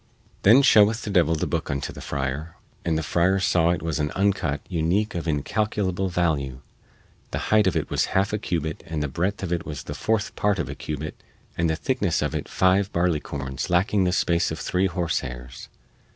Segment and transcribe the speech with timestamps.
[0.41, 3.99] Then shewed the devil the booke unto the friar, and the friar saw it was
[3.99, 6.61] an uncut unique of incalculable value;
[7.29, 10.35] the height of it was half a cubit and the breadth of it the fourth
[10.35, 11.21] part of a cubit
[11.55, 15.69] and the thickness of it five barleycorns lacking the space of three horsehairs.